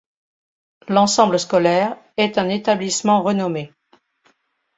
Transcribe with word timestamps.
L'ensemble 0.87 1.37
scolaire 1.37 1.95
est 2.17 2.39
un 2.39 2.49
établissement 2.49 3.21
renommé. 3.21 3.71